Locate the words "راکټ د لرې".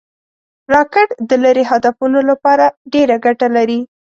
0.73-1.63